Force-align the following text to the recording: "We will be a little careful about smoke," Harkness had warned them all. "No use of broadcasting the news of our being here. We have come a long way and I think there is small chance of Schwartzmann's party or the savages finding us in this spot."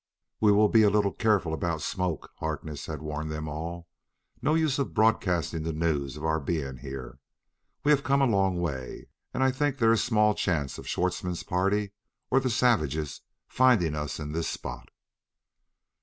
"We 0.39 0.51
will 0.51 0.67
be 0.67 0.81
a 0.81 0.89
little 0.89 1.11
careful 1.11 1.53
about 1.53 1.83
smoke," 1.83 2.31
Harkness 2.37 2.87
had 2.87 3.03
warned 3.03 3.29
them 3.29 3.47
all. 3.47 3.87
"No 4.41 4.55
use 4.55 4.79
of 4.79 4.95
broadcasting 4.95 5.61
the 5.61 5.73
news 5.73 6.17
of 6.17 6.25
our 6.25 6.39
being 6.39 6.77
here. 6.77 7.19
We 7.83 7.91
have 7.91 8.03
come 8.03 8.19
a 8.19 8.25
long 8.25 8.59
way 8.59 9.09
and 9.31 9.43
I 9.43 9.51
think 9.51 9.77
there 9.77 9.93
is 9.93 10.03
small 10.03 10.33
chance 10.33 10.79
of 10.79 10.87
Schwartzmann's 10.87 11.43
party 11.43 11.91
or 12.31 12.39
the 12.39 12.49
savages 12.49 13.21
finding 13.47 13.93
us 13.93 14.19
in 14.19 14.31
this 14.31 14.47
spot." 14.47 14.89